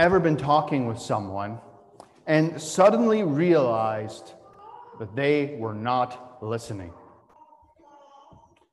ever 0.00 0.18
been 0.18 0.36
talking 0.36 0.86
with 0.86 0.98
someone 0.98 1.58
and 2.26 2.60
suddenly 2.60 3.22
realized 3.22 4.32
that 4.98 5.14
they 5.14 5.56
were 5.58 5.74
not 5.74 6.42
listening? 6.42 6.92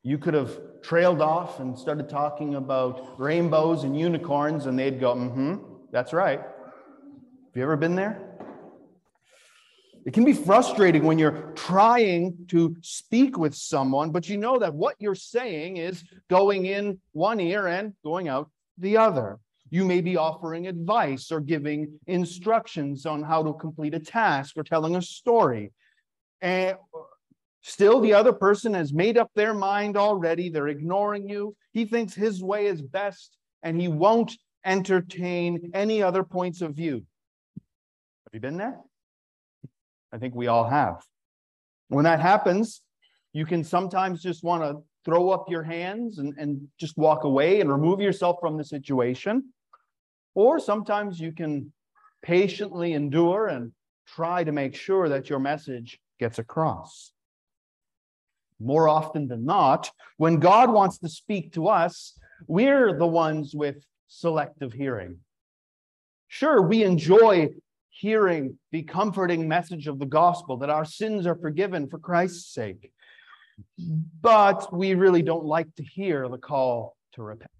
You 0.02 0.16
could 0.16 0.32
have 0.32 0.58
trailed 0.80 1.20
off 1.20 1.60
and 1.60 1.78
started 1.78 2.08
talking 2.08 2.54
about 2.54 3.20
rainbows 3.20 3.84
and 3.84 3.98
unicorns, 3.98 4.64
and 4.64 4.78
they'd 4.78 4.98
go, 4.98 5.14
mm 5.14 5.32
hmm, 5.32 5.56
that's 5.92 6.14
right. 6.14 6.40
Have 6.40 7.56
you 7.56 7.62
ever 7.62 7.76
been 7.76 7.94
there? 7.94 8.24
It 10.06 10.14
can 10.14 10.24
be 10.24 10.32
frustrating 10.32 11.04
when 11.04 11.18
you're 11.18 11.52
trying 11.54 12.46
to 12.48 12.74
speak 12.80 13.36
with 13.36 13.54
someone, 13.54 14.12
but 14.12 14.30
you 14.30 14.38
know 14.38 14.58
that 14.60 14.72
what 14.72 14.96
you're 14.98 15.14
saying 15.14 15.76
is 15.76 16.02
going 16.30 16.64
in 16.64 17.00
one 17.12 17.38
ear 17.38 17.66
and 17.66 17.92
going 18.02 18.28
out 18.28 18.50
the 18.78 18.96
other. 18.96 19.38
You 19.70 19.84
may 19.84 20.00
be 20.00 20.16
offering 20.16 20.66
advice 20.66 21.30
or 21.30 21.40
giving 21.40 21.98
instructions 22.06 23.04
on 23.06 23.22
how 23.22 23.42
to 23.42 23.52
complete 23.54 23.94
a 23.94 24.00
task 24.00 24.56
or 24.56 24.62
telling 24.62 24.96
a 24.96 25.02
story. 25.02 25.72
And 26.40 26.76
still, 27.62 28.00
the 28.00 28.14
other 28.14 28.32
person 28.32 28.74
has 28.74 28.92
made 28.92 29.18
up 29.18 29.30
their 29.34 29.54
mind 29.54 29.96
already. 29.96 30.48
They're 30.48 30.68
ignoring 30.68 31.28
you. 31.28 31.54
He 31.72 31.84
thinks 31.84 32.14
his 32.14 32.42
way 32.42 32.66
is 32.66 32.80
best 32.80 33.36
and 33.62 33.80
he 33.80 33.88
won't 33.88 34.32
entertain 34.64 35.70
any 35.74 36.02
other 36.02 36.22
points 36.22 36.62
of 36.62 36.74
view. 36.74 37.04
Have 37.56 38.34
you 38.34 38.40
been 38.40 38.56
there? 38.56 38.78
I 40.12 40.18
think 40.18 40.34
we 40.34 40.46
all 40.46 40.68
have. 40.68 41.02
When 41.88 42.04
that 42.04 42.20
happens, 42.20 42.82
you 43.32 43.46
can 43.46 43.64
sometimes 43.64 44.22
just 44.22 44.42
want 44.42 44.62
to 44.62 44.82
throw 45.04 45.30
up 45.30 45.46
your 45.48 45.62
hands 45.62 46.18
and, 46.18 46.34
and 46.38 46.68
just 46.78 46.96
walk 46.96 47.24
away 47.24 47.60
and 47.60 47.70
remove 47.70 48.00
yourself 48.00 48.36
from 48.40 48.56
the 48.56 48.64
situation. 48.64 49.52
Or 50.38 50.60
sometimes 50.60 51.18
you 51.18 51.32
can 51.32 51.72
patiently 52.22 52.92
endure 52.92 53.48
and 53.48 53.72
try 54.06 54.44
to 54.44 54.52
make 54.52 54.76
sure 54.76 55.08
that 55.08 55.28
your 55.28 55.40
message 55.40 55.98
gets 56.20 56.38
across. 56.38 57.10
More 58.60 58.88
often 58.88 59.26
than 59.26 59.44
not, 59.44 59.90
when 60.16 60.36
God 60.36 60.72
wants 60.72 60.98
to 60.98 61.08
speak 61.08 61.54
to 61.54 61.66
us, 61.66 62.16
we're 62.46 62.96
the 62.96 63.04
ones 63.04 63.52
with 63.52 63.84
selective 64.06 64.72
hearing. 64.72 65.18
Sure, 66.28 66.62
we 66.62 66.84
enjoy 66.84 67.48
hearing 67.90 68.60
the 68.70 68.84
comforting 68.84 69.48
message 69.48 69.88
of 69.88 69.98
the 69.98 70.06
gospel 70.06 70.56
that 70.58 70.70
our 70.70 70.84
sins 70.84 71.26
are 71.26 71.34
forgiven 71.34 71.88
for 71.88 71.98
Christ's 71.98 72.54
sake. 72.54 72.92
But 74.20 74.72
we 74.72 74.94
really 74.94 75.22
don't 75.22 75.46
like 75.46 75.74
to 75.74 75.82
hear 75.82 76.28
the 76.28 76.38
call 76.38 76.96
to 77.14 77.24
repent. 77.24 77.50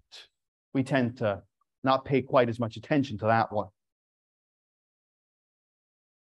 We 0.73 0.83
tend 0.83 1.17
to 1.17 1.43
not 1.83 2.05
pay 2.05 2.21
quite 2.21 2.49
as 2.49 2.59
much 2.59 2.77
attention 2.77 3.17
to 3.19 3.25
that 3.25 3.51
one. 3.51 3.67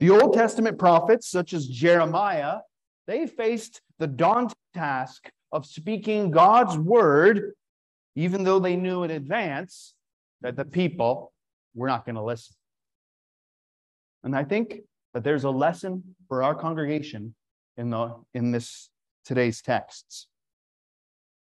The 0.01 0.11
Old 0.11 0.35
Testament 0.35 0.79
prophets, 0.79 1.29
such 1.29 1.53
as 1.53 1.67
Jeremiah, 1.69 2.59
they 3.07 3.27
faced 3.27 3.81
the 3.99 4.07
daunting 4.07 4.57
task 4.75 5.31
of 5.53 5.65
speaking 5.67 6.31
God's 6.31 6.77
word, 6.77 7.53
even 8.17 8.43
though 8.43 8.59
they 8.59 8.75
knew 8.75 9.05
in 9.05 9.11
advance 9.11 9.95
that 10.41 10.57
the 10.57 10.65
people 10.65 11.33
were 11.75 11.87
not 11.87 12.05
going 12.05 12.17
to 12.17 12.23
listen. 12.23 12.57
And 14.25 14.35
I 14.35 14.45
think 14.45 14.81
that 15.15 15.23
there's 15.23 15.45
a 15.45 15.51
lesson 15.51 16.17
for 16.27 16.43
our 16.43 16.55
congregation 16.55 17.35
in, 17.77 17.91
the, 17.91 18.17
in 18.35 18.51
this 18.51 18.91
today's 19.25 19.63
texts. 19.63 20.27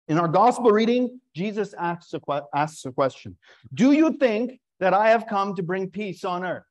In 0.08 0.18
our 0.18 0.28
gospel 0.28 0.72
reading, 0.72 1.21
Jesus 1.36 1.74
asks 1.74 2.14
a, 2.14 2.42
asks 2.54 2.86
a 2.86 2.92
question 2.92 3.38
Do 3.74 3.92
you 3.92 4.18
think 4.18 4.60
that 4.80 4.94
I 4.94 5.10
have 5.10 5.28
come 5.28 5.56
to 5.56 5.64
bring 5.64 5.90
peace 5.90 6.24
on 6.24 6.44
earth? 6.46 6.64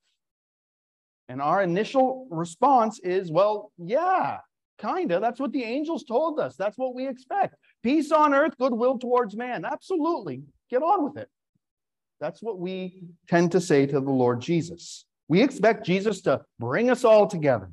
And 1.28 1.40
our 1.40 1.62
initial 1.62 2.26
response 2.28 2.98
is, 3.04 3.30
well, 3.30 3.70
yeah, 3.78 4.38
kind 4.80 5.12
of. 5.12 5.20
That's 5.20 5.38
what 5.38 5.52
the 5.52 5.62
angels 5.62 6.02
told 6.02 6.40
us. 6.40 6.56
That's 6.56 6.76
what 6.76 6.92
we 6.92 7.06
expect. 7.06 7.54
Peace 7.84 8.10
on 8.10 8.34
earth, 8.34 8.56
goodwill 8.58 8.98
towards 8.98 9.36
man. 9.36 9.64
Absolutely. 9.64 10.42
Get 10.70 10.82
on 10.82 11.04
with 11.04 11.16
it. 11.16 11.28
That's 12.20 12.42
what 12.42 12.58
we 12.58 13.04
tend 13.28 13.52
to 13.52 13.60
say 13.60 13.86
to 13.86 14.00
the 14.00 14.10
Lord 14.10 14.40
Jesus. 14.40 15.04
We 15.28 15.40
expect 15.40 15.86
Jesus 15.86 16.20
to 16.22 16.42
bring 16.58 16.90
us 16.90 17.04
all 17.04 17.28
together. 17.28 17.70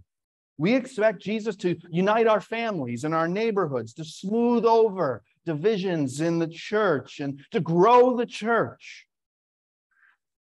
We 0.60 0.76
expect 0.76 1.22
Jesus 1.22 1.56
to 1.58 1.76
unite 1.90 2.28
our 2.28 2.42
families 2.42 3.04
and 3.04 3.14
our 3.16 3.28
neighborhoods, 3.28 3.94
to 3.96 4.06
smooth 4.06 4.66
over 4.66 5.24
divisions 5.48 6.22
in 6.22 6.38
the 6.38 6.48
church 6.48 7.20
and 7.20 7.40
to 7.52 7.60
grow 7.60 8.16
the 8.16 8.26
church. 8.26 9.08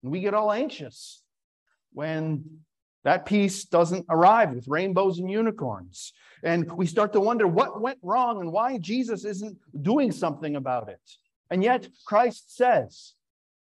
And 0.03 0.11
we 0.11 0.19
get 0.19 0.35
all 0.35 0.51
anxious 0.51 1.23
when 1.93 2.43
that 3.03 3.25
peace 3.25 3.63
doesn't 3.63 4.05
arrive 4.09 4.53
with 4.53 4.67
rainbows 4.67 5.17
and 5.17 5.31
unicorns. 5.31 6.13
And 6.43 6.69
we 6.73 6.85
start 6.85 7.13
to 7.13 7.21
wonder 7.21 7.47
what 7.47 7.81
went 7.81 7.99
wrong 8.03 8.41
and 8.41 8.51
why 8.51 8.77
Jesus 8.77 9.23
isn't 9.23 9.57
doing 9.81 10.11
something 10.11 10.57
about 10.57 10.89
it. 10.89 10.99
And 11.49 11.63
yet, 11.63 11.87
Christ 12.05 12.55
says, 12.55 13.13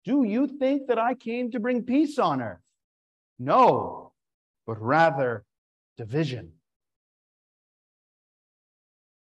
Do 0.06 0.24
you 0.24 0.48
think 0.48 0.88
that 0.88 0.98
I 0.98 1.14
came 1.14 1.52
to 1.52 1.60
bring 1.60 1.84
peace 1.84 2.18
on 2.18 2.42
earth? 2.42 2.64
No, 3.38 4.14
but 4.66 4.82
rather 4.82 5.44
division. 5.98 6.54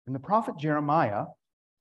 And 0.06 0.14
the 0.14 0.20
prophet 0.20 0.56
Jeremiah 0.56 1.24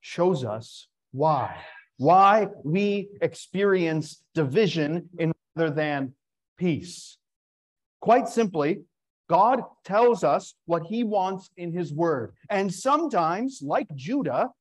shows 0.05 0.45
us 0.45 0.87
why. 1.13 1.57
Why 1.97 2.47
we 2.63 3.09
experience 3.21 4.21
division 4.35 5.09
in 5.17 5.33
rather 5.55 5.73
than 5.73 6.13
peace. 6.59 7.17
Quite 8.01 8.27
simply, 8.27 8.83
God 9.27 9.61
tells 9.83 10.23
us 10.23 10.53
what 10.65 10.83
he 10.83 11.03
wants 11.03 11.49
in 11.57 11.71
his 11.73 11.91
word. 11.91 12.33
And 12.51 12.71
sometimes, 12.71 13.61
like 13.63 13.87
Judah, 13.95 14.51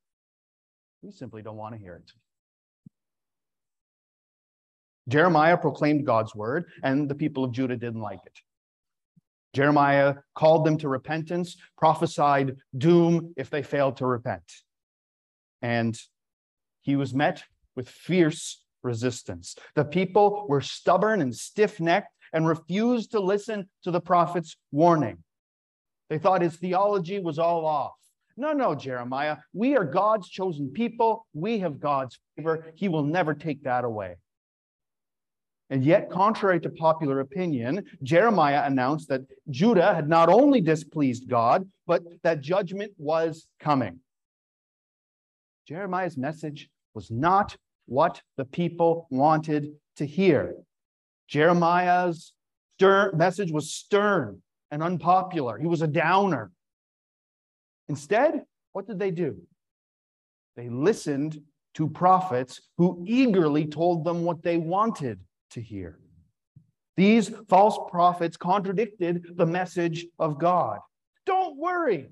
we 1.03 1.11
simply 1.11 1.43
don't 1.43 1.59
want 1.59 1.75
to 1.75 1.81
hear 1.81 1.97
it. 1.97 2.11
Jeremiah 5.09 5.59
proclaimed 5.59 6.07
God's 6.07 6.35
word, 6.35 6.65
and 6.83 7.07
the 7.07 7.15
people 7.15 7.45
of 7.45 7.53
Judah 7.53 7.77
didn't 7.77 8.01
like 8.01 8.21
it. 8.25 8.39
Jeremiah 9.53 10.15
called 10.35 10.65
them 10.65 10.79
to 10.79 10.89
repentance, 10.89 11.59
prophesied 11.77 12.57
doom 12.79 13.35
if 13.37 13.51
they 13.51 13.63
failed 13.63 13.99
to 13.99 14.07
repent. 14.07 14.51
And 15.65 15.99
he 16.83 16.95
was 16.95 17.15
met 17.15 17.43
with 17.75 17.89
fierce 17.89 18.63
resistance. 18.83 19.57
The 19.75 19.87
people 19.87 20.45
were 20.47 20.61
stubborn 20.61 21.23
and 21.23 21.35
stiff 21.35 21.81
necked 21.81 22.15
and 22.35 22.47
refused 22.47 23.13
to 23.13 23.21
listen 23.21 23.71
to 23.83 23.91
the 23.91 24.01
prophet's 24.01 24.59
warning. 24.73 25.25
They 26.11 26.19
thought 26.19 26.43
his 26.43 26.57
theology 26.57 27.19
was 27.19 27.39
all 27.39 27.65
off. 27.65 27.95
No, 28.37 28.53
no, 28.53 28.75
Jeremiah, 28.75 29.39
we 29.55 29.75
are 29.75 29.87
God's 29.87 30.29
chosen 30.29 30.69
people. 30.69 31.27
We 31.33 31.61
have 31.61 31.81
God's 31.81 32.19
favor. 32.37 32.71
He 32.75 32.89
will 32.89 33.05
never 33.05 33.33
take 33.33 33.63
that 33.63 33.85
away. 33.85 34.17
And 35.71 35.83
yet, 35.83 36.11
contrary 36.11 36.61
to 36.61 36.69
popular 36.69 37.21
opinion, 37.21 37.87
Jeremiah 38.03 38.65
announced 38.67 39.09
that 39.09 39.23
Judah 39.49 39.95
had 39.95 40.11
not 40.11 40.29
only 40.29 40.61
displeased 40.61 41.27
God, 41.27 41.67
but 41.87 42.03
that 42.23 42.43
judgment 42.43 42.93
was 42.99 43.47
coming. 43.61 44.01
Jeremiah's 45.67 46.17
message 46.17 46.69
was 46.95 47.11
not 47.11 47.57
what 47.87 48.23
the 48.37 48.45
people 48.45 49.07
wanted 49.11 49.73
to 49.97 50.07
hear. 50.07 50.55
Jeremiah's 51.29 52.33
message 52.81 53.51
was 53.51 53.73
stern 53.73 54.43
and 54.71 54.83
unpopular. 54.83 55.59
He 55.59 55.67
was 55.67 55.83
a 55.83 55.87
downer. 55.87 56.51
Instead, 57.89 58.43
what 58.73 58.87
did 58.87 58.99
they 58.99 59.11
do? 59.11 59.41
They 60.57 60.69
listened 60.69 61.41
to 61.75 61.89
prophets 61.89 62.61
who 62.79 63.05
eagerly 63.07 63.67
told 63.67 64.05
them 64.05 64.25
what 64.25 64.43
they 64.43 64.57
wanted 64.57 65.21
to 65.51 65.61
hear. 65.61 65.99
These 66.97 67.33
false 67.49 67.79
prophets 67.91 68.37
contradicted 68.37 69.37
the 69.37 69.47
message 69.47 70.07
of 70.19 70.39
God. 70.39 70.79
Don't 71.27 71.57
worry. 71.57 72.09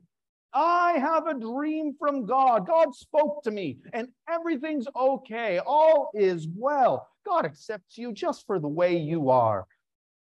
I 0.54 0.92
have 0.98 1.26
a 1.26 1.38
dream 1.38 1.94
from 1.98 2.26
God. 2.26 2.66
God 2.66 2.94
spoke 2.94 3.42
to 3.44 3.50
me, 3.50 3.78
and 3.92 4.08
everything's 4.28 4.86
okay. 4.94 5.58
All 5.58 6.10
is 6.14 6.46
well. 6.54 7.08
God 7.24 7.44
accepts 7.46 7.96
you 7.96 8.12
just 8.12 8.46
for 8.46 8.58
the 8.58 8.68
way 8.68 8.96
you 8.96 9.30
are. 9.30 9.66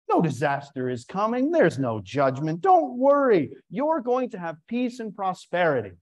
No 0.09 0.21
disaster 0.23 0.89
is 0.89 1.05
coming. 1.05 1.51
There's 1.51 1.79
no 1.79 2.01
judgment. 2.01 2.61
Don't 2.61 2.97
worry. 2.97 3.53
You're 3.71 4.01
going 4.01 4.31
to 4.31 4.39
have 4.39 4.57
peace 4.69 5.01
and 5.01 5.15
prosperity. 5.15 5.93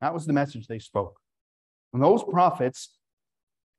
That 0.00 0.14
was 0.14 0.26
the 0.26 0.32
message 0.32 0.66
they 0.66 0.78
spoke. 0.78 1.18
And 1.92 2.02
those 2.02 2.24
prophets 2.24 2.90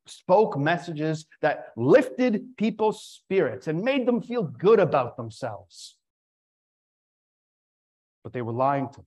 spoke 0.06 0.58
messages 0.58 1.26
that 1.42 1.68
lifted 1.76 2.56
people's 2.58 3.04
spirits 3.04 3.68
and 3.68 3.82
made 3.82 4.08
them 4.08 4.22
feel 4.22 4.44
good 4.44 4.80
about 4.80 5.18
themselves. 5.18 5.98
But 8.24 8.34
they 8.34 8.42
were 8.42 8.54
lying 8.54 8.88
to 8.90 8.98
them, 8.98 9.06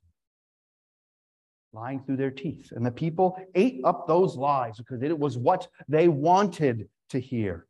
lying 1.73 2.03
through 2.05 2.19
their 2.19 2.31
teeth. 2.31 2.73
And 2.73 2.85
the 2.85 2.91
people 2.91 3.39
ate 3.55 3.81
up 3.85 4.07
those 4.07 4.37
lies 4.37 4.77
because 4.79 5.03
it 5.03 5.19
was 5.19 5.39
what 5.39 5.69
they 5.89 6.09
wanted 6.09 6.89
to 7.11 7.21
hear. 7.21 7.67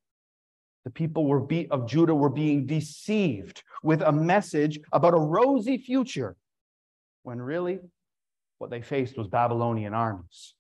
The 0.84 0.90
people 0.90 1.26
were 1.26 1.40
be, 1.40 1.68
of 1.70 1.88
Judah 1.88 2.14
were 2.14 2.30
being 2.30 2.66
deceived 2.66 3.62
with 3.82 4.02
a 4.02 4.12
message 4.12 4.78
about 4.92 5.14
a 5.14 5.18
rosy 5.18 5.78
future, 5.78 6.36
when 7.24 7.40
really 7.40 7.80
what 8.58 8.70
they 8.70 8.82
faced 8.82 9.18
was 9.18 9.26
Babylonian 9.26 9.94
armies. 9.94 10.54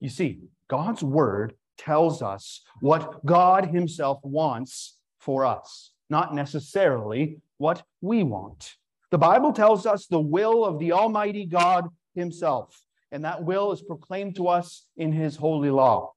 You 0.00 0.08
see, 0.08 0.40
God's 0.68 1.02
word 1.02 1.54
tells 1.76 2.22
us 2.22 2.62
what 2.80 3.24
God 3.24 3.66
himself 3.66 4.18
wants 4.22 4.96
for 5.18 5.44
us, 5.44 5.92
not 6.08 6.34
necessarily 6.34 7.38
what 7.58 7.82
we 8.00 8.22
want. 8.22 8.76
The 9.10 9.18
Bible 9.18 9.52
tells 9.52 9.86
us 9.86 10.06
the 10.06 10.20
will 10.20 10.64
of 10.64 10.78
the 10.78 10.92
Almighty 10.92 11.46
God 11.46 11.88
himself, 12.14 12.78
and 13.10 13.24
that 13.24 13.42
will 13.44 13.72
is 13.72 13.82
proclaimed 13.82 14.36
to 14.36 14.48
us 14.48 14.86
in 14.96 15.12
his 15.12 15.36
holy 15.36 15.70
law. 15.70 16.12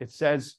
It 0.00 0.10
says, 0.12 0.56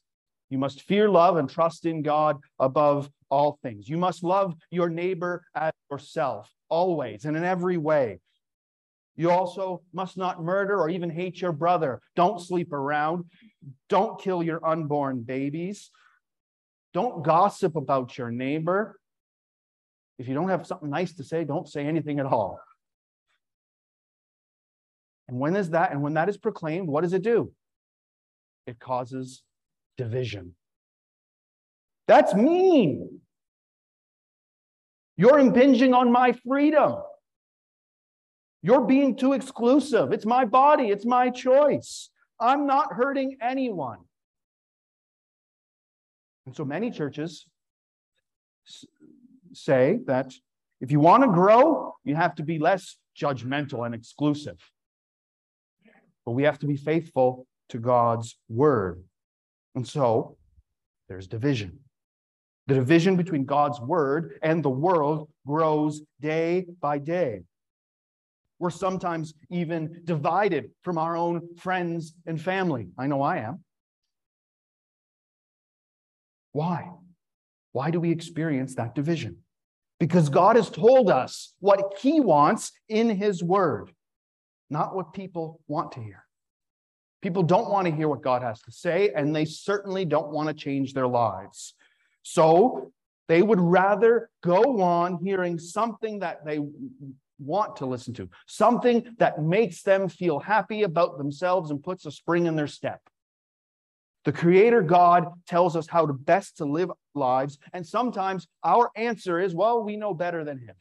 You 0.49 0.57
must 0.57 0.81
fear, 0.81 1.09
love, 1.09 1.37
and 1.37 1.49
trust 1.49 1.85
in 1.85 2.01
God 2.01 2.37
above 2.57 3.09
all 3.29 3.59
things. 3.61 3.87
You 3.87 3.97
must 3.97 4.23
love 4.23 4.55
your 4.71 4.89
neighbor 4.89 5.43
as 5.55 5.73
yourself, 5.91 6.51
always 6.69 7.25
and 7.25 7.37
in 7.37 7.43
every 7.43 7.77
way. 7.77 8.19
You 9.15 9.29
also 9.31 9.81
must 9.93 10.17
not 10.17 10.41
murder 10.41 10.79
or 10.79 10.89
even 10.89 11.09
hate 11.09 11.41
your 11.41 11.51
brother. 11.51 12.01
Don't 12.15 12.41
sleep 12.41 12.71
around. 12.71 13.25
Don't 13.89 14.19
kill 14.19 14.41
your 14.41 14.65
unborn 14.65 15.21
babies. 15.21 15.91
Don't 16.93 17.23
gossip 17.23 17.75
about 17.75 18.17
your 18.17 18.31
neighbor. 18.31 18.98
If 20.19 20.27
you 20.27 20.35
don't 20.35 20.49
have 20.49 20.67
something 20.67 20.89
nice 20.89 21.13
to 21.13 21.23
say, 21.23 21.45
don't 21.45 21.67
say 21.67 21.85
anything 21.85 22.19
at 22.19 22.25
all. 22.25 22.59
And 25.29 25.39
when 25.39 25.55
is 25.55 25.69
that? 25.69 25.91
And 25.91 26.01
when 26.01 26.15
that 26.15 26.27
is 26.27 26.37
proclaimed, 26.37 26.87
what 26.89 27.01
does 27.01 27.13
it 27.13 27.21
do? 27.21 27.51
It 28.67 28.79
causes 28.79 29.43
division. 29.97 30.55
That's 32.07 32.33
mean. 32.33 33.21
You're 35.15 35.39
impinging 35.39 35.93
on 35.93 36.11
my 36.11 36.33
freedom. 36.45 36.95
You're 38.61 38.85
being 38.85 39.15
too 39.15 39.33
exclusive. 39.33 40.11
It's 40.11 40.25
my 40.25 40.43
body, 40.43 40.89
it's 40.89 41.05
my 41.05 41.29
choice. 41.29 42.09
I'm 42.39 42.67
not 42.67 42.93
hurting 42.93 43.37
anyone. 43.41 43.99
And 46.45 46.55
so 46.55 46.65
many 46.65 46.91
churches 46.91 47.45
say 49.53 49.99
that 50.05 50.33
if 50.81 50.91
you 50.91 50.99
want 50.99 51.23
to 51.23 51.29
grow, 51.29 51.93
you 52.03 52.15
have 52.15 52.35
to 52.35 52.43
be 52.43 52.59
less 52.59 52.97
judgmental 53.19 53.85
and 53.85 53.93
exclusive. 53.93 54.57
But 56.25 56.31
we 56.31 56.43
have 56.43 56.59
to 56.59 56.67
be 56.67 56.77
faithful 56.77 57.47
to 57.69 57.79
God's 57.79 58.37
word. 58.47 59.03
And 59.75 59.87
so 59.87 60.37
there's 61.07 61.27
division. 61.27 61.79
The 62.67 62.75
division 62.75 63.15
between 63.15 63.45
God's 63.45 63.79
word 63.81 64.39
and 64.43 64.63
the 64.63 64.69
world 64.69 65.29
grows 65.45 66.01
day 66.21 66.67
by 66.79 66.99
day. 66.99 67.41
We're 68.59 68.69
sometimes 68.69 69.33
even 69.49 70.01
divided 70.03 70.71
from 70.83 70.97
our 70.97 71.15
own 71.15 71.55
friends 71.57 72.13
and 72.25 72.39
family. 72.39 72.89
I 72.97 73.07
know 73.07 73.21
I 73.21 73.37
am. 73.37 73.63
Why? 76.51 76.89
Why 77.71 77.91
do 77.91 77.99
we 77.99 78.11
experience 78.11 78.75
that 78.75 78.95
division? 78.95 79.37
Because 79.99 80.29
God 80.29 80.55
has 80.55 80.69
told 80.69 81.09
us 81.09 81.53
what 81.59 81.97
He 82.01 82.19
wants 82.19 82.71
in 82.87 83.09
His 83.09 83.43
Word, 83.43 83.91
not 84.69 84.95
what 84.95 85.13
people 85.13 85.59
want 85.67 85.91
to 85.93 86.01
hear. 86.01 86.25
People 87.21 87.43
don't 87.43 87.69
want 87.69 87.85
to 87.85 87.93
hear 87.93 88.07
what 88.07 88.21
God 88.21 88.41
has 88.41 88.61
to 88.61 88.71
say, 88.71 89.11
and 89.13 89.35
they 89.35 89.45
certainly 89.45 90.05
don't 90.05 90.31
want 90.31 90.47
to 90.47 90.53
change 90.53 90.93
their 90.93 91.07
lives. 91.07 91.73
So 92.23 92.93
they 93.27 93.41
would 93.41 93.59
rather 93.59 94.29
go 94.41 94.81
on 94.81 95.19
hearing 95.23 95.59
something 95.59 96.19
that 96.19 96.45
they 96.45 96.59
want 97.37 97.75
to 97.77 97.85
listen 97.85 98.13
to, 98.13 98.29
something 98.47 99.15
that 99.19 99.41
makes 99.41 99.83
them 99.83 100.07
feel 100.09 100.39
happy 100.39 100.83
about 100.83 101.17
themselves 101.17 101.71
and 101.71 101.83
puts 101.83 102.05
a 102.05 102.11
spring 102.11 102.45
in 102.45 102.55
their 102.55 102.67
step. 102.67 103.01
The 104.29 104.37
creator 104.37 104.83
God 104.83 105.25
tells 105.47 105.75
us 105.75 105.87
how 105.87 106.05
to 106.05 106.13
best 106.13 106.57
to 106.57 106.65
live 106.65 106.91
lives, 107.15 107.57
and 107.73 107.83
sometimes 107.83 108.47
our 108.63 108.91
answer 108.95 109.39
is, 109.39 109.55
well, 109.55 109.83
we 109.83 109.97
know 109.97 110.13
better 110.13 110.43
than 110.43 110.59
him. 110.59 110.75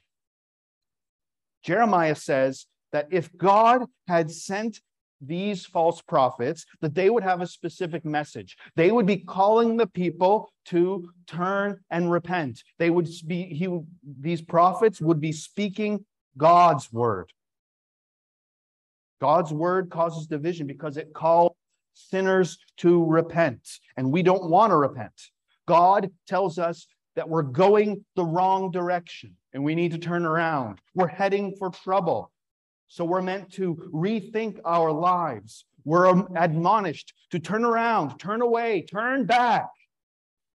Jeremiah 1.63 2.15
says 2.15 2.67
that 2.93 3.09
if 3.11 3.35
God 3.35 3.87
had 4.07 4.31
sent 4.31 4.83
these 5.23 5.65
false 5.65 6.03
prophets, 6.03 6.67
that 6.83 6.95
they 6.95 7.09
would 7.09 7.23
have 7.23 7.41
a 7.41 7.47
specific 7.47 8.05
message. 8.05 8.59
They 8.77 8.93
would 8.93 9.07
be 9.07 9.17
calling 9.17 9.79
the 9.79 9.87
people 9.87 10.53
to 10.67 11.09
turn 11.27 11.81
and 11.89 12.11
repent. 12.11 12.63
They 12.79 12.91
would 12.91 13.09
be, 13.27 13.45
he, 13.45 13.67
these 14.21 14.43
prophets 14.43 15.01
would 15.01 15.23
be 15.23 15.33
speaking 15.33 16.05
God's 16.37 16.93
word. 16.93 17.33
God's 19.23 19.55
word 19.55 19.89
causes 19.89 20.27
division 20.27 20.67
because 20.67 20.99
it 20.99 21.15
calls 21.15 21.53
sinners 21.99 22.59
to 22.79 23.05
repent, 23.05 23.69
and 23.97 24.13
we 24.13 24.23
don't 24.23 24.49
want 24.49 24.71
to 24.71 24.77
repent. 24.77 25.13
God 25.67 26.11
tells 26.27 26.59
us 26.59 26.87
that 27.17 27.29
we're 27.29 27.43
going 27.43 28.05
the 28.17 28.25
wrong 28.25 28.71
direction 28.71 29.35
and 29.53 29.65
we 29.65 29.75
need 29.75 29.93
to 29.93 29.99
turn 29.99 30.25
around. 30.25 30.79
We're 30.95 31.09
heading 31.09 31.57
for 31.59 31.71
trouble. 31.71 32.31
So 32.87 33.05
we're 33.05 33.23
meant 33.23 33.53
to 33.55 33.75
rethink 33.93 34.61
our 34.65 34.93
lives. 34.93 35.65
We're 35.85 36.25
admonished 36.37 37.13
to 37.31 37.39
turn 37.39 37.65
around, 37.65 38.19
turn 38.19 38.41
away, 38.41 38.83
turn 38.83 39.27
back. 39.27 39.69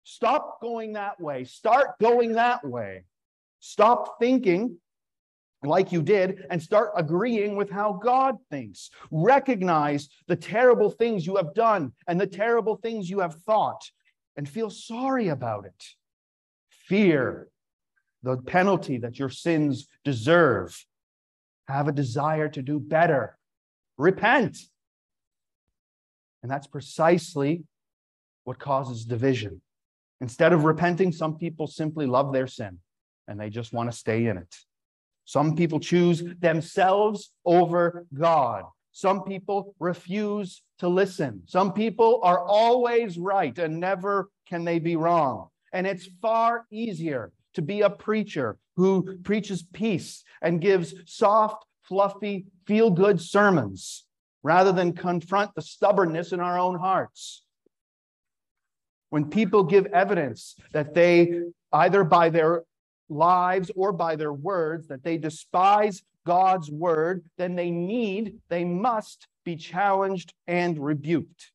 Stop 0.04 0.60
going 0.60 0.94
that 0.94 1.20
way. 1.20 1.44
Start 1.44 1.98
going 2.00 2.32
that 2.32 2.66
way. 2.66 3.04
Stop 3.60 4.18
thinking 4.20 4.76
like 5.62 5.92
you 5.92 6.02
did 6.02 6.44
and 6.50 6.62
start 6.62 6.90
agreeing 6.96 7.56
with 7.56 7.70
how 7.70 7.92
God 7.92 8.36
thinks. 8.50 8.90
Recognize 9.10 10.08
the 10.26 10.36
terrible 10.36 10.90
things 10.90 11.26
you 11.26 11.36
have 11.36 11.54
done 11.54 11.92
and 12.06 12.20
the 12.20 12.26
terrible 12.26 12.76
things 12.76 13.08
you 13.08 13.20
have 13.20 13.34
thought 13.42 13.90
and 14.36 14.48
feel 14.48 14.70
sorry 14.70 15.28
about 15.28 15.66
it. 15.66 15.84
Fear 16.86 17.48
the 18.22 18.36
penalty 18.36 18.98
that 18.98 19.18
your 19.18 19.28
sins 19.28 19.88
deserve. 20.04 20.84
Have 21.68 21.88
a 21.88 21.92
desire 21.92 22.48
to 22.48 22.62
do 22.62 22.78
better. 22.78 23.36
Repent. 23.98 24.58
And 26.42 26.50
that's 26.50 26.66
precisely 26.66 27.64
what 28.44 28.58
causes 28.58 29.04
division. 29.04 29.60
Instead 30.20 30.52
of 30.52 30.64
repenting, 30.64 31.12
some 31.12 31.36
people 31.36 31.66
simply 31.66 32.06
love 32.06 32.32
their 32.32 32.46
sin 32.46 32.78
and 33.28 33.38
they 33.38 33.50
just 33.50 33.72
want 33.72 33.90
to 33.90 33.96
stay 33.96 34.26
in 34.26 34.36
it. 34.36 34.56
Some 35.24 35.54
people 35.56 35.80
choose 35.80 36.22
themselves 36.40 37.32
over 37.44 38.06
God. 38.12 38.64
Some 38.92 39.22
people 39.24 39.74
refuse 39.78 40.62
to 40.78 40.88
listen. 40.88 41.42
Some 41.46 41.72
people 41.72 42.20
are 42.22 42.44
always 42.44 43.18
right 43.18 43.56
and 43.58 43.80
never 43.80 44.30
can 44.48 44.64
they 44.64 44.78
be 44.78 44.96
wrong. 44.96 45.48
And 45.72 45.86
it's 45.86 46.08
far 46.20 46.66
easier 46.70 47.32
to 47.54 47.62
be 47.62 47.80
a 47.80 47.90
preacher 47.90 48.58
who 48.76 49.18
preaches 49.22 49.62
peace 49.72 50.24
and 50.42 50.60
gives 50.60 50.94
soft, 51.06 51.64
fluffy, 51.82 52.46
feel 52.66 52.90
good 52.90 53.20
sermons 53.20 54.04
rather 54.42 54.72
than 54.72 54.92
confront 54.92 55.54
the 55.54 55.62
stubbornness 55.62 56.32
in 56.32 56.40
our 56.40 56.58
own 56.58 56.78
hearts. 56.78 57.44
When 59.10 59.30
people 59.30 59.64
give 59.64 59.86
evidence 59.86 60.56
that 60.72 60.94
they, 60.94 61.42
either 61.72 62.02
by 62.02 62.30
their 62.30 62.64
lives 63.12 63.70
or 63.74 63.92
by 63.92 64.16
their 64.16 64.32
words, 64.32 64.88
that 64.88 65.04
they 65.04 65.18
despise 65.18 66.02
God's 66.26 66.70
word, 66.70 67.24
then 67.36 67.56
they 67.56 67.70
need, 67.70 68.38
they 68.48 68.64
must 68.64 69.26
be 69.44 69.56
challenged 69.56 70.32
and 70.46 70.78
rebuked. 70.78 71.50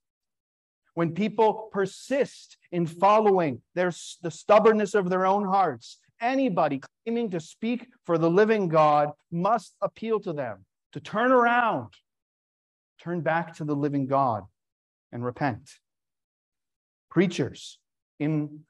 When 0.94 1.14
people 1.14 1.70
persist 1.72 2.58
in 2.72 2.86
following 2.86 3.62
their, 3.76 3.92
the 4.22 4.32
stubbornness 4.32 4.94
of 4.94 5.10
their 5.10 5.26
own 5.26 5.46
hearts, 5.46 6.00
anybody 6.20 6.82
claiming 7.06 7.30
to 7.32 7.40
speak 7.40 7.88
for 8.06 8.18
the 8.18 8.30
living 8.30 8.68
God 8.68 9.12
must 9.32 9.76
appeal 9.82 10.20
to 10.22 10.34
them 10.34 10.66
to 10.94 11.00
turn 11.00 11.32
around, 11.32 11.94
turn 13.00 13.22
back 13.22 13.56
to 13.58 13.64
the 13.64 13.76
living 13.76 14.08
God, 14.08 14.44
and 15.12 15.24
repent. 15.24 15.70
Preachers, 17.10 17.80
in 18.20 18.62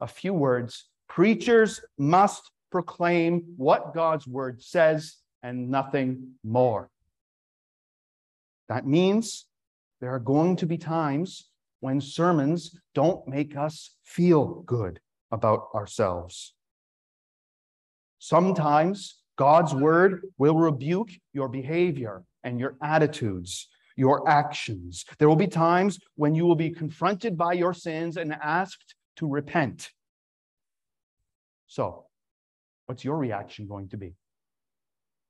a 0.00 0.06
few 0.06 0.34
words, 0.34 0.88
preachers 1.14 1.82
must 1.98 2.50
proclaim 2.70 3.42
what 3.58 3.92
God's 3.92 4.26
word 4.26 4.62
says 4.62 5.16
and 5.42 5.68
nothing 5.68 6.32
more. 6.42 6.88
That 8.70 8.86
means 8.86 9.44
there 10.00 10.14
are 10.14 10.18
going 10.18 10.56
to 10.56 10.66
be 10.66 10.78
times 10.78 11.50
when 11.80 12.00
sermons 12.00 12.74
don't 12.94 13.28
make 13.28 13.58
us 13.58 13.90
feel 14.04 14.62
good 14.62 15.00
about 15.30 15.68
ourselves. 15.74 16.54
Sometimes 18.18 19.16
God's 19.36 19.74
word 19.74 20.22
will 20.38 20.56
rebuke 20.56 21.10
your 21.34 21.48
behavior 21.48 22.22
and 22.42 22.58
your 22.58 22.76
attitudes, 22.82 23.68
your 23.96 24.26
actions. 24.26 25.04
There 25.18 25.28
will 25.28 25.36
be 25.36 25.46
times 25.46 25.98
when 26.14 26.34
you 26.34 26.46
will 26.46 26.56
be 26.56 26.70
confronted 26.70 27.36
by 27.36 27.52
your 27.52 27.74
sins 27.74 28.16
and 28.16 28.32
asked 28.32 28.94
to 29.16 29.28
repent. 29.28 29.90
So, 31.72 32.04
what's 32.84 33.02
your 33.02 33.16
reaction 33.16 33.66
going 33.66 33.88
to 33.88 33.96
be? 33.96 34.12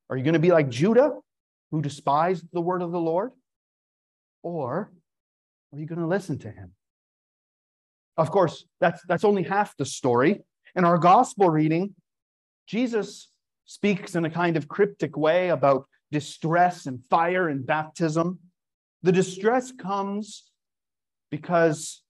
Are 0.09 0.17
you 0.17 0.25
going 0.25 0.33
to 0.33 0.41
be 0.41 0.51
like 0.51 0.67
Judah, 0.67 1.13
who 1.71 1.81
despised 1.81 2.43
the 2.51 2.59
word 2.59 2.81
of 2.81 2.91
the 2.91 2.99
Lord? 2.99 3.31
Or 4.41 4.91
are 5.71 5.79
you 5.79 5.85
going 5.85 6.01
to 6.01 6.05
listen 6.05 6.39
to 6.39 6.49
him? 6.51 6.73
Of 8.17 8.29
course, 8.29 8.65
that's, 8.81 9.01
that's 9.07 9.23
only 9.23 9.43
half 9.43 9.77
the 9.77 9.85
story. 9.85 10.41
In 10.75 10.83
our 10.83 10.97
gospel 10.97 11.49
reading, 11.49 11.95
Jesus 12.67 13.29
speaks 13.63 14.13
in 14.13 14.25
a 14.25 14.29
kind 14.29 14.57
of 14.57 14.67
cryptic 14.67 15.15
way 15.15 15.47
about 15.47 15.85
distress 16.11 16.87
and 16.87 17.05
fire 17.05 17.47
and 17.47 17.65
baptism. 17.65 18.39
The 19.01 19.13
distress 19.13 19.71
comes 19.71 20.43
because 21.31 22.03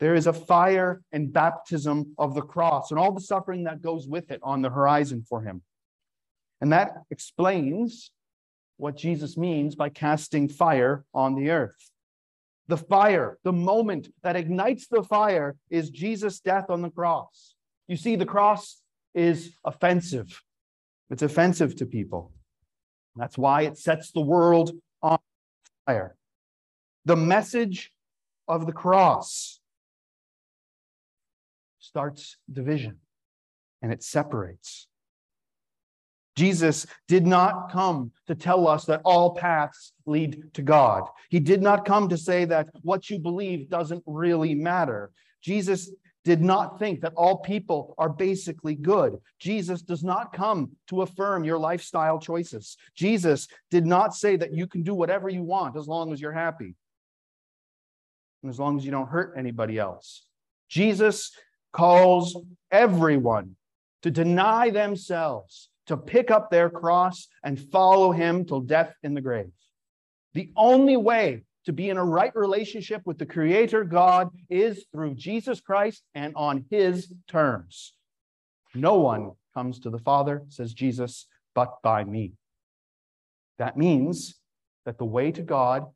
there 0.00 0.14
is 0.14 0.26
a 0.26 0.32
fire 0.32 1.02
and 1.12 1.32
baptism 1.32 2.14
of 2.18 2.34
the 2.34 2.42
cross 2.42 2.90
and 2.90 2.98
all 2.98 3.12
the 3.12 3.20
suffering 3.20 3.64
that 3.64 3.82
goes 3.82 4.08
with 4.08 4.30
it 4.30 4.40
on 4.42 4.62
the 4.62 4.70
horizon 4.70 5.24
for 5.28 5.42
him. 5.42 5.62
And 6.60 6.72
that 6.72 7.02
explains 7.10 8.10
what 8.76 8.96
Jesus 8.96 9.36
means 9.36 9.76
by 9.76 9.88
casting 9.88 10.48
fire 10.48 11.04
on 11.14 11.34
the 11.34 11.50
earth. 11.50 11.90
The 12.66 12.76
fire, 12.76 13.38
the 13.44 13.52
moment 13.52 14.08
that 14.22 14.36
ignites 14.36 14.88
the 14.88 15.02
fire, 15.02 15.56
is 15.70 15.90
Jesus' 15.90 16.40
death 16.40 16.70
on 16.70 16.82
the 16.82 16.90
cross. 16.90 17.54
You 17.86 17.96
see, 17.96 18.16
the 18.16 18.26
cross 18.26 18.80
is 19.14 19.52
offensive, 19.64 20.42
it's 21.10 21.22
offensive 21.22 21.76
to 21.76 21.86
people. 21.86 22.32
That's 23.16 23.38
why 23.38 23.62
it 23.62 23.78
sets 23.78 24.10
the 24.10 24.20
world 24.20 24.72
on 25.02 25.18
fire. 25.86 26.16
The 27.04 27.16
message 27.16 27.92
of 28.48 28.66
the 28.66 28.72
cross 28.72 29.60
starts 31.94 32.38
division 32.52 32.96
and 33.80 33.92
it 33.92 34.02
separates. 34.02 34.88
Jesus 36.34 36.88
did 37.06 37.24
not 37.24 37.70
come 37.70 38.10
to 38.26 38.34
tell 38.34 38.66
us 38.66 38.84
that 38.86 39.00
all 39.04 39.36
paths 39.36 39.92
lead 40.04 40.42
to 40.54 40.62
God. 40.62 41.04
He 41.30 41.38
did 41.38 41.62
not 41.62 41.84
come 41.84 42.08
to 42.08 42.16
say 42.16 42.46
that 42.46 42.66
what 42.82 43.08
you 43.10 43.20
believe 43.20 43.70
doesn't 43.70 44.02
really 44.06 44.56
matter. 44.56 45.12
Jesus 45.40 45.88
did 46.24 46.42
not 46.42 46.80
think 46.80 47.02
that 47.02 47.12
all 47.14 47.38
people 47.38 47.94
are 47.96 48.08
basically 48.08 48.74
good. 48.74 49.16
Jesus 49.38 49.80
does 49.80 50.02
not 50.02 50.32
come 50.32 50.72
to 50.88 51.02
affirm 51.02 51.44
your 51.44 51.58
lifestyle 51.58 52.18
choices. 52.18 52.76
Jesus 52.96 53.46
did 53.70 53.86
not 53.86 54.16
say 54.16 54.34
that 54.34 54.52
you 54.52 54.66
can 54.66 54.82
do 54.82 54.96
whatever 54.96 55.28
you 55.28 55.44
want 55.44 55.76
as 55.76 55.86
long 55.86 56.12
as 56.12 56.20
you're 56.20 56.32
happy 56.32 56.74
and 58.42 58.50
as 58.50 58.58
long 58.58 58.76
as 58.76 58.84
you 58.84 58.90
don't 58.90 59.08
hurt 59.08 59.34
anybody 59.38 59.78
else. 59.78 60.26
Jesus 60.68 61.30
calls 61.74 62.36
everyone 62.70 63.56
to 64.02 64.10
deny 64.10 64.70
themselves 64.70 65.68
to 65.86 65.96
pick 65.96 66.30
up 66.30 66.50
their 66.50 66.70
cross 66.70 67.28
and 67.42 67.60
follow 67.70 68.12
him 68.12 68.44
till 68.44 68.60
death 68.60 68.94
in 69.02 69.12
the 69.12 69.20
grave. 69.20 69.50
The 70.32 70.50
only 70.56 70.96
way 70.96 71.42
to 71.66 71.72
be 71.72 71.90
in 71.90 71.96
a 71.96 72.04
right 72.04 72.34
relationship 72.34 73.02
with 73.04 73.18
the 73.18 73.26
Creator 73.26 73.84
God 73.84 74.30
is 74.48 74.86
through 74.92 75.14
Jesus 75.14 75.60
Christ 75.60 76.02
and 76.14 76.32
on 76.36 76.64
his 76.70 77.12
terms. 77.28 77.94
No 78.74 78.96
one 78.96 79.32
comes 79.54 79.80
to 79.80 79.90
the 79.90 79.98
Father, 79.98 80.42
says 80.48 80.72
Jesus, 80.72 81.26
but 81.54 81.82
by 81.82 82.04
me. 82.04 82.32
That 83.58 83.76
means 83.76 84.34
that 84.84 84.98
the 84.98 85.04
way 85.04 85.30
to 85.32 85.42
God 85.42 85.86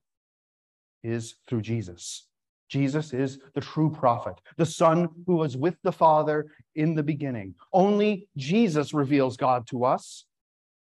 is 1.02 1.36
through 1.46 1.62
Jesus. 1.62 2.27
Jesus 2.68 3.14
is 3.14 3.38
the 3.54 3.60
true 3.60 3.90
prophet, 3.90 4.40
the 4.56 4.66
Son 4.66 5.08
who 5.26 5.36
was 5.36 5.56
with 5.56 5.76
the 5.82 5.92
Father 5.92 6.46
in 6.74 6.94
the 6.94 7.02
beginning. 7.02 7.54
Only 7.72 8.28
Jesus 8.36 8.92
reveals 8.92 9.36
God 9.36 9.66
to 9.68 9.84
us, 9.84 10.24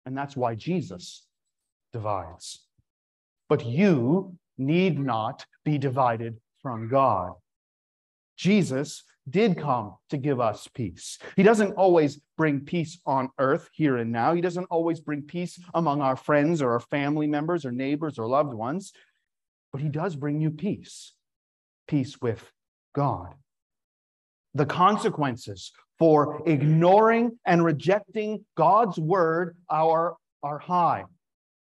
and 0.05 0.15
that's 0.15 0.37
why 0.37 0.55
Jesus 0.55 1.25
divides. 1.91 2.65
But 3.49 3.65
you 3.65 4.37
need 4.57 4.99
not 4.99 5.45
be 5.65 5.77
divided 5.77 6.37
from 6.61 6.89
God. 6.89 7.33
Jesus 8.37 9.03
did 9.29 9.57
come 9.57 9.95
to 10.09 10.17
give 10.17 10.39
us 10.39 10.67
peace. 10.73 11.17
He 11.35 11.43
doesn't 11.43 11.73
always 11.73 12.19
bring 12.37 12.61
peace 12.61 12.99
on 13.05 13.29
earth 13.39 13.69
here 13.73 13.97
and 13.97 14.11
now. 14.11 14.33
He 14.33 14.41
doesn't 14.41 14.65
always 14.65 14.99
bring 14.99 15.21
peace 15.21 15.59
among 15.73 16.01
our 16.01 16.15
friends 16.15 16.61
or 16.61 16.71
our 16.71 16.79
family 16.79 17.27
members 17.27 17.65
or 17.65 17.71
neighbors 17.71 18.19
or 18.19 18.27
loved 18.27 18.53
ones, 18.53 18.91
but 19.71 19.81
he 19.81 19.87
does 19.87 20.15
bring 20.15 20.41
you 20.41 20.51
peace 20.51 21.13
peace 21.87 22.21
with 22.21 22.51
God. 22.95 23.33
The 24.53 24.65
consequences 24.65 25.71
for 25.99 26.41
ignoring 26.47 27.39
and 27.45 27.63
rejecting 27.63 28.45
God's 28.55 28.97
word 28.99 29.55
are, 29.69 30.15
are 30.41 30.59
high. 30.59 31.05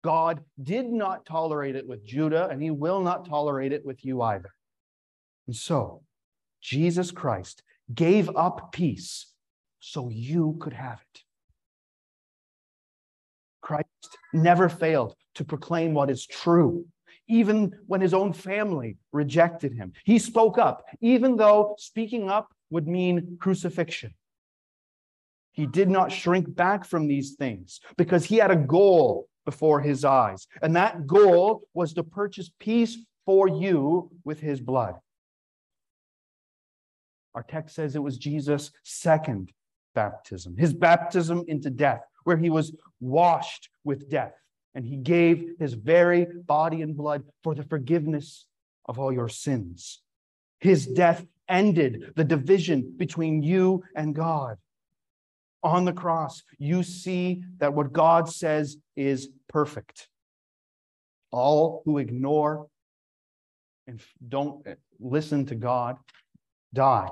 God 0.03 0.41
did 0.61 0.89
not 0.89 1.25
tolerate 1.25 1.75
it 1.75 1.87
with 1.87 2.05
Judah, 2.05 2.47
and 2.49 2.61
he 2.61 2.71
will 2.71 3.01
not 3.01 3.27
tolerate 3.27 3.73
it 3.73 3.85
with 3.85 4.05
you 4.05 4.21
either. 4.21 4.51
And 5.47 5.55
so, 5.55 6.03
Jesus 6.61 7.11
Christ 7.11 7.63
gave 7.93 8.29
up 8.35 8.71
peace 8.71 9.33
so 9.79 10.09
you 10.09 10.57
could 10.59 10.73
have 10.73 11.01
it. 11.13 11.21
Christ 13.61 14.17
never 14.33 14.69
failed 14.69 15.15
to 15.35 15.43
proclaim 15.43 15.93
what 15.93 16.09
is 16.09 16.25
true 16.25 16.85
even 17.29 17.73
when 17.85 18.01
his 18.01 18.13
own 18.13 18.33
family 18.33 18.97
rejected 19.13 19.71
him. 19.73 19.93
He 20.03 20.19
spoke 20.19 20.57
up, 20.57 20.83
even 20.99 21.37
though 21.37 21.75
speaking 21.77 22.29
up 22.29 22.51
would 22.71 22.87
mean 22.87 23.37
crucifixion. 23.39 24.13
He 25.51 25.65
did 25.65 25.89
not 25.89 26.11
shrink 26.11 26.53
back 26.53 26.85
from 26.85 27.07
these 27.07 27.35
things 27.35 27.79
because 27.97 28.25
he 28.25 28.37
had 28.37 28.51
a 28.51 28.55
goal 28.55 29.27
before 29.45 29.79
his 29.79 30.03
eyes. 30.03 30.47
And 30.61 30.75
that 30.75 31.07
goal 31.07 31.63
was 31.73 31.93
to 31.93 32.03
purchase 32.03 32.51
peace 32.59 32.97
for 33.25 33.47
you 33.47 34.11
with 34.23 34.39
his 34.39 34.59
blood. 34.59 34.95
Our 37.35 37.43
text 37.43 37.75
says 37.75 37.95
it 37.95 38.03
was 38.03 38.17
Jesus' 38.17 38.71
second 38.83 39.51
baptism, 39.93 40.57
his 40.57 40.73
baptism 40.73 41.45
into 41.47 41.69
death, 41.69 42.01
where 42.23 42.37
he 42.37 42.49
was 42.49 42.75
washed 42.99 43.69
with 43.83 44.09
death 44.09 44.33
and 44.75 44.85
he 44.85 44.97
gave 44.97 45.55
his 45.59 45.73
very 45.73 46.25
body 46.25 46.81
and 46.81 46.95
blood 46.95 47.23
for 47.43 47.55
the 47.55 47.63
forgiveness 47.63 48.45
of 48.85 48.99
all 48.99 49.11
your 49.11 49.29
sins. 49.29 50.01
His 50.59 50.85
death 50.85 51.25
ended 51.47 52.13
the 52.15 52.23
division 52.23 52.93
between 52.97 53.41
you 53.41 53.83
and 53.95 54.13
God. 54.13 54.57
On 55.63 55.85
the 55.85 55.93
cross, 55.93 56.43
you 56.57 56.83
see 56.83 57.43
that 57.57 57.73
what 57.73 57.91
God 57.91 58.29
says 58.29 58.77
is 58.95 59.29
perfect. 59.49 60.07
All 61.31 61.81
who 61.85 61.97
ignore 61.97 62.67
and 63.87 63.99
don't 64.25 64.65
eh, 64.65 64.75
listen 64.99 65.45
to 65.47 65.55
God 65.55 65.97
die. 66.73 67.09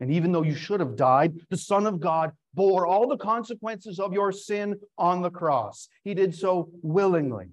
And 0.00 0.10
even 0.10 0.32
though 0.32 0.42
you 0.42 0.54
should 0.54 0.80
have 0.80 0.96
died, 0.96 1.34
the 1.50 1.56
Son 1.56 1.86
of 1.86 2.00
God 2.00 2.32
bore 2.54 2.86
all 2.86 3.08
the 3.08 3.16
consequences 3.16 3.98
of 3.98 4.12
your 4.12 4.32
sin 4.32 4.78
on 4.98 5.22
the 5.22 5.30
cross. 5.30 5.88
He 6.04 6.14
did 6.14 6.34
so 6.34 6.70
willingly. 6.82 7.48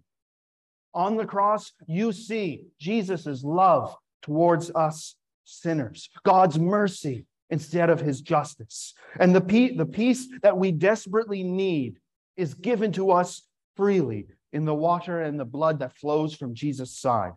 On 0.93 1.15
the 1.15 1.25
cross, 1.25 1.71
you 1.87 2.11
see 2.11 2.65
Jesus' 2.79 3.43
love 3.43 3.95
towards 4.21 4.71
us 4.71 5.15
sinners, 5.45 6.09
God's 6.23 6.59
mercy 6.59 7.25
instead 7.49 7.89
of 7.89 7.99
his 7.99 8.21
justice. 8.21 8.93
And 9.19 9.33
the, 9.33 9.41
pe- 9.41 9.75
the 9.75 9.85
peace 9.85 10.27
that 10.43 10.57
we 10.57 10.71
desperately 10.71 11.43
need 11.43 11.99
is 12.37 12.53
given 12.53 12.91
to 12.93 13.11
us 13.11 13.43
freely 13.75 14.27
in 14.53 14.65
the 14.65 14.75
water 14.75 15.21
and 15.21 15.39
the 15.39 15.45
blood 15.45 15.79
that 15.79 15.95
flows 15.95 16.35
from 16.35 16.53
Jesus' 16.53 16.97
side. 16.97 17.33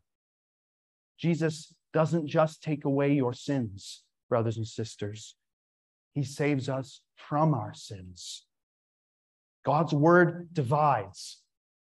Jesus 1.19 1.73
doesn't 1.92 2.26
just 2.26 2.62
take 2.62 2.85
away 2.85 3.12
your 3.12 3.33
sins, 3.33 4.02
brothers 4.28 4.57
and 4.57 4.66
sisters. 4.66 5.35
He 6.14 6.25
saves 6.25 6.69
us 6.69 7.00
from 7.16 7.54
our 7.54 7.73
sins. 7.75 8.45
God's 9.64 9.92
word 9.92 10.49
divides 10.52 11.40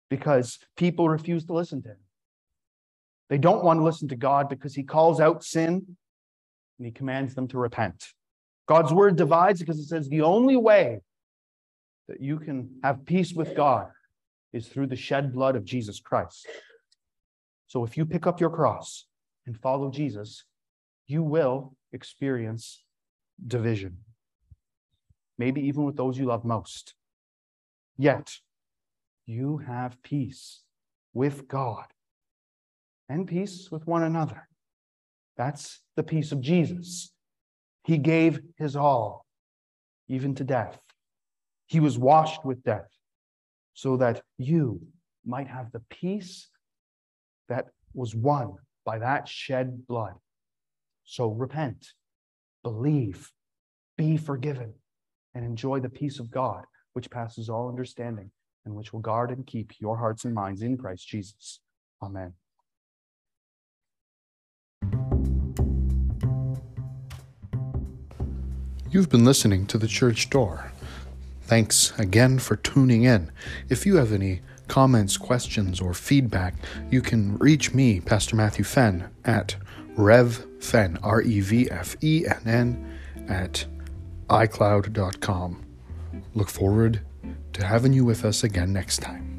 because 0.09 0.59
people 0.77 1.09
refuse 1.09 1.45
to 1.47 1.53
listen 1.53 1.83
to 1.83 1.91
him. 1.91 1.97
They 3.29 3.39
don't 3.39 3.65
want 3.65 3.81
to 3.81 3.85
listen 3.85 4.09
to 4.09 4.17
God 4.17 4.49
because 4.49 4.75
he 4.75 4.85
calls 4.85 5.21
out 5.21 5.43
sin, 5.43 5.97
and 6.79 6.87
he 6.87 6.93
commands 6.93 7.35
them 7.35 7.49
to 7.49 7.59
repent. 7.59 8.13
God's 8.69 8.93
word 8.93 9.17
divides 9.17 9.61
because 9.61 9.79
it 9.79 9.87
says 9.87 10.09
the 10.09 10.23
only 10.23 10.57
way 10.57 11.01
that 12.09 12.21
you 12.21 12.39
can 12.39 12.71
have 12.85 13.05
peace 13.05 13.33
with 13.33 13.57
God 13.57 13.89
is 14.53 14.69
through 14.69 14.87
the 14.87 14.97
shed 14.97 15.33
blood 15.33 15.57
of 15.57 15.65
Jesus 15.65 15.99
Christ. 15.99 16.47
So 17.67 17.85
if 17.85 17.97
you 17.97 18.07
pick 18.07 18.27
up 18.27 18.41
your 18.41 18.51
cross 18.51 19.07
and 19.45 19.59
follow 19.59 19.91
Jesus, 19.91 20.45
you 21.09 21.23
will 21.23 21.75
experience 21.93 22.85
division, 23.45 23.99
maybe 25.39 25.61
even 25.63 25.85
with 25.85 25.97
those 25.97 26.19
you 26.19 26.27
love 26.27 26.45
most. 26.45 26.95
Yet, 27.97 28.33
you 29.27 29.59
have 29.59 30.03
peace 30.03 30.63
with 31.15 31.49
God 31.49 31.87
and 33.09 33.27
peace 33.27 33.71
with 33.71 33.87
one 33.87 34.03
another. 34.03 34.49
That's 35.37 35.81
the 35.97 36.03
peace 36.03 36.33
of 36.33 36.41
Jesus. 36.41 37.13
He 37.85 37.99
gave 37.99 38.41
his 38.59 38.77
all, 38.77 39.27
even 40.09 40.35
to 40.37 40.45
death. 40.45 40.79
He 41.67 41.81
was 41.81 41.99
washed 41.99 42.45
with 42.45 42.63
death 42.63 42.89
so 43.75 43.97
that 43.97 44.23
you 44.39 44.81
might 45.25 45.49
have 45.49 45.73
the 45.73 45.83
peace 45.91 46.49
that 47.49 47.67
was 47.95 48.15
won 48.15 48.55
by 48.85 48.99
that 48.99 49.29
shed 49.29 49.87
blood. 49.87 50.15
So 51.05 51.29
repent, 51.29 51.89
believe, 52.63 53.31
be 53.97 54.17
forgiven, 54.17 54.75
and 55.37 55.45
enjoy 55.45 55.79
the 55.79 55.91
peace 55.91 56.19
of 56.19 56.31
God, 56.31 56.65
which 56.95 57.11
passes 57.11 57.51
all 57.51 57.69
understanding 57.69 58.31
and 58.65 58.75
which 58.75 58.93
will 58.93 59.01
guard 59.01 59.31
and 59.31 59.47
keep 59.47 59.71
your 59.79 59.99
hearts 59.99 60.25
and 60.25 60.35
minds 60.35 60.63
in 60.63 60.79
Christ 60.79 61.07
Jesus. 61.07 61.61
Amen. 62.03 62.33
You've 68.91 69.11
been 69.11 69.27
listening 69.27 69.67
to 69.67 69.77
The 69.77 69.87
Church 69.87 70.31
Door. 70.31 70.73
Thanks 71.43 71.93
again 71.99 72.39
for 72.39 72.57
tuning 72.57 73.03
in. 73.03 73.31
If 73.69 73.85
you 73.85 73.97
have 73.97 74.13
any 74.13 74.41
comments, 74.69 75.19
questions, 75.19 75.83
or 75.83 75.93
feedback, 75.93 76.55
you 76.91 77.03
can 77.03 77.37
reach 77.37 77.75
me, 77.75 78.01
Pastor 78.01 78.37
Matthew 78.37 78.65
Fenn, 78.65 79.11
at 79.25 79.57
revfenn, 79.97 80.99
R 81.03 81.21
E 81.21 81.41
V 81.41 81.71
F 81.71 81.95
E 82.03 82.25
N 82.27 82.41
N, 82.47 82.99
at 83.29 83.67
iCloud.com. 84.29 85.65
Look 86.35 86.49
forward 86.49 87.01
to 87.53 87.65
having 87.65 87.93
you 87.93 88.05
with 88.05 88.25
us 88.25 88.45
again 88.45 88.73
next 88.73 88.99
time. 88.99 89.36